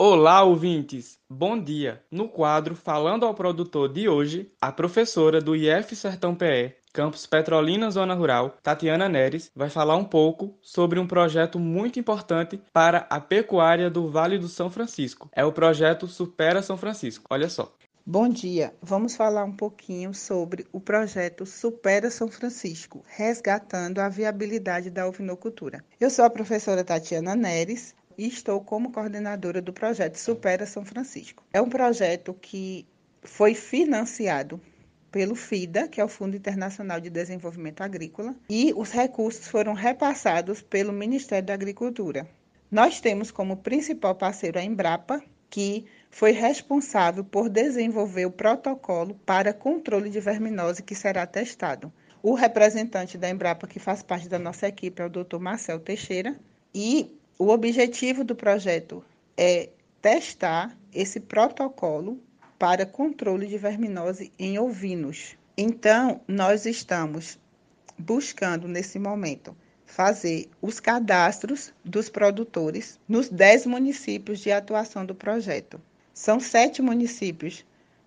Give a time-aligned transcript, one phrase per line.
[0.00, 1.18] Olá, ouvintes!
[1.28, 2.00] Bom dia!
[2.08, 7.90] No quadro Falando ao Produtor de hoje, a professora do IF Sertão PE, campus Petrolina
[7.90, 13.20] Zona Rural, Tatiana Neres, vai falar um pouco sobre um projeto muito importante para a
[13.20, 15.28] pecuária do Vale do São Francisco.
[15.32, 17.24] É o projeto Supera São Francisco.
[17.28, 17.74] Olha só.
[18.06, 24.90] Bom dia, vamos falar um pouquinho sobre o projeto Supera São Francisco, resgatando a viabilidade
[24.90, 25.84] da ovinocultura.
[26.00, 31.44] Eu sou a professora Tatiana Neres, e estou como coordenadora do projeto Supera São Francisco.
[31.52, 32.84] É um projeto que
[33.22, 34.60] foi financiado
[35.10, 40.60] pelo FIDA, que é o Fundo Internacional de Desenvolvimento Agrícola, e os recursos foram repassados
[40.60, 42.28] pelo Ministério da Agricultura.
[42.70, 49.54] Nós temos como principal parceiro a Embrapa, que foi responsável por desenvolver o protocolo para
[49.54, 51.90] controle de verminose que será testado.
[52.22, 55.38] O representante da Embrapa, que faz parte da nossa equipe, é o Dr.
[55.38, 56.38] Marcel Teixeira,
[56.74, 59.04] e o objetivo do projeto
[59.36, 59.68] é
[60.02, 62.20] testar esse protocolo
[62.58, 65.36] para controle de verminose em ovinos.
[65.56, 67.38] Então, nós estamos
[67.96, 75.80] buscando nesse momento fazer os cadastros dos produtores nos 10 municípios de atuação do projeto.
[76.12, 77.64] São sete municípios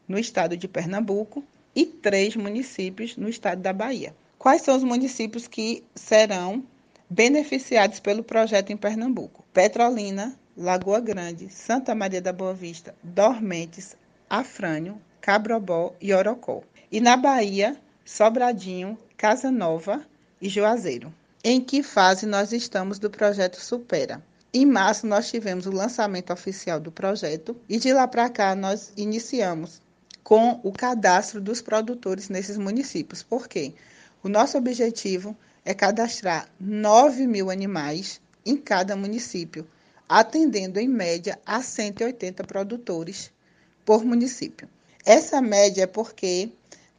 [0.08, 4.14] no estado de Pernambuco e três municípios no estado da Bahia.
[4.38, 6.64] Quais são os municípios que serão
[7.12, 13.98] beneficiados pelo projeto em Pernambuco: Petrolina, Lagoa Grande, Santa Maria da Boa Vista, Dormentes,
[14.30, 16.64] Afrânio, Cabrobó e Orocó.
[16.90, 20.02] E na Bahia, Sobradinho, Casa Nova
[20.42, 21.14] e Juazeiro.
[21.44, 24.24] Em que fase nós estamos do projeto Supera?
[24.54, 28.94] Em março, nós tivemos o lançamento oficial do projeto e de lá para cá nós
[28.96, 29.82] iniciamos
[30.24, 33.22] com o cadastro dos produtores nesses municípios.
[33.22, 33.74] Por quê?
[34.24, 39.68] O nosso objetivo é cadastrar 9 mil animais em cada município,
[40.10, 43.32] atendendo em média a 180 produtores
[43.86, 44.68] por município.
[45.06, 46.52] Essa média é porque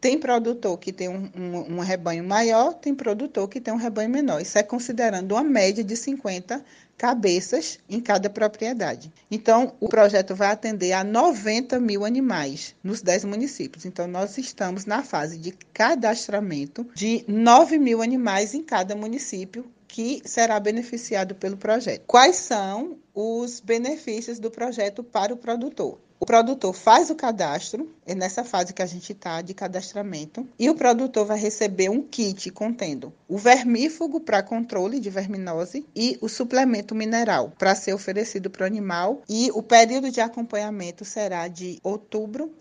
[0.02, 4.10] tem produtor que tem um, um, um, rebanho maior, tem produtor que tem um rebanho
[4.10, 4.42] menor.
[4.42, 6.60] Isso é considerando uma média de 50
[6.98, 9.12] cabeças em cada propriedade.
[9.30, 13.84] Então, o projeto vai atender a 90 mil animais nos 10 municípios.
[13.84, 20.20] Então, nós estamos na fase de cadastramento de 9 mil animais em cada município que
[20.24, 22.02] será beneficiado pelo projeto.
[22.08, 26.00] Quais são os benefícios do projeto para o produtor?
[26.22, 30.70] O produtor faz o cadastro, é nessa fase que a gente está de cadastramento, e
[30.70, 36.28] o produtor vai receber um kit contendo o vermífugo para controle de verminose e o
[36.28, 39.22] suplemento mineral para ser oferecido para o animal.
[39.28, 42.52] E o período de acompanhamento será de outubro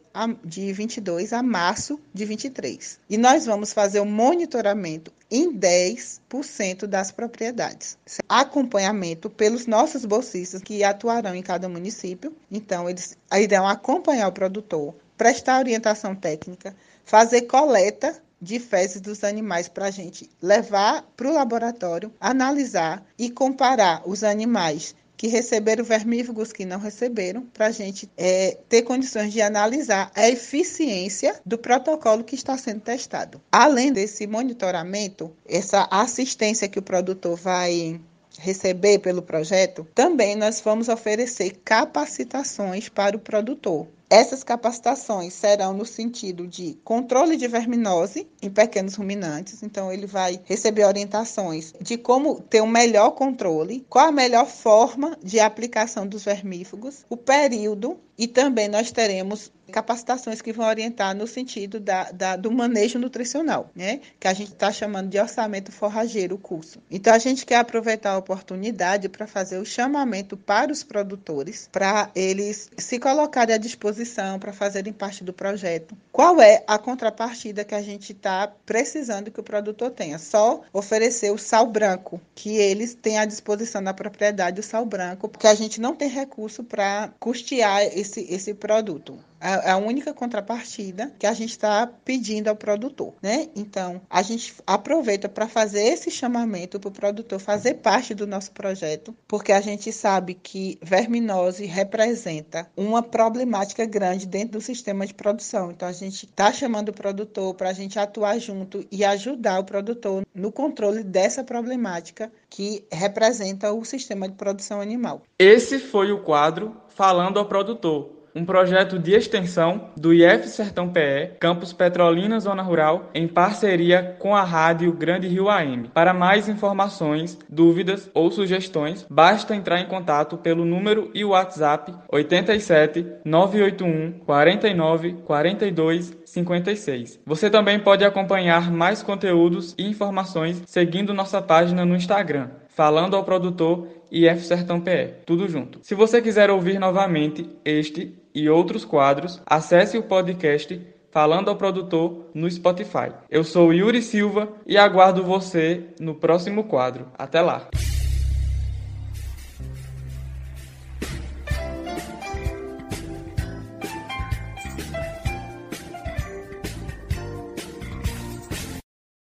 [0.44, 2.99] de 22 a março de 23.
[3.09, 7.97] E nós vamos fazer o um monitoramento em 10% das propriedades.
[8.27, 12.35] Acompanhamento pelos nossos bolsistas que atuarão em cada município.
[12.51, 19.67] Então, eles irão acompanhar o produtor, prestar orientação técnica, fazer coleta de fezes dos animais
[19.67, 26.51] para a gente levar para o laboratório, analisar e comparar os animais que receberam vermífugos
[26.51, 32.23] que não receberam, para a gente é, ter condições de analisar a eficiência do protocolo
[32.23, 33.39] que está sendo testado.
[33.51, 38.01] Além desse monitoramento, essa assistência que o produtor vai
[38.39, 43.88] receber pelo projeto, também nós vamos oferecer capacitações para o produtor.
[44.11, 50.38] Essas capacitações serão no sentido de controle de verminose em pequenos ruminantes, então ele vai
[50.44, 56.25] receber orientações de como ter um melhor controle, qual a melhor forma de aplicação dos
[56.25, 62.35] vermífugos, o período e também nós teremos capacitações que vão orientar no sentido da, da
[62.35, 64.01] do manejo nutricional, né?
[64.19, 66.79] Que a gente está chamando de orçamento forrageiro o curso.
[66.91, 72.11] Então a gente quer aproveitar a oportunidade para fazer o chamamento para os produtores, para
[72.13, 75.95] eles se colocarem à disposição para fazerem parte do projeto.
[76.11, 80.19] Qual é a contrapartida que a gente está precisando que o produtor tenha?
[80.19, 85.29] Só oferecer o sal branco, que eles têm à disposição na propriedade o sal branco,
[85.29, 87.81] porque a gente não tem recurso para custear
[88.12, 93.49] esse, esse produto a, a única contrapartida que a gente está pedindo ao produtor, né?
[93.55, 98.51] Então, a gente aproveita para fazer esse chamamento para o produtor fazer parte do nosso
[98.51, 105.13] projeto, porque a gente sabe que verminose representa uma problemática grande dentro do sistema de
[105.13, 105.71] produção.
[105.71, 109.63] Então, a gente está chamando o produtor para a gente atuar junto e ajudar o
[109.63, 115.23] produtor no controle dessa problemática que representa o sistema de produção animal.
[115.39, 121.31] Esse foi o quadro Falando ao Produtor um projeto de extensão do IF Sertão PE,
[121.39, 125.89] campus Petrolina Zona Rural, em parceria com a rádio Grande Rio AM.
[125.94, 133.06] Para mais informações, dúvidas ou sugestões, basta entrar em contato pelo número e WhatsApp 87
[133.25, 137.19] 981 49 42 56.
[137.25, 143.24] Você também pode acompanhar mais conteúdos e informações seguindo nossa página no Instagram, falando ao
[143.24, 145.80] produtor IF Sertão PE, tudo junto.
[145.81, 150.80] Se você quiser ouvir novamente este e outros quadros, acesse o podcast
[151.12, 153.12] Falando ao Produtor no Spotify.
[153.30, 157.07] Eu sou Yuri Silva e aguardo você no próximo quadro.
[157.18, 157.68] Até lá!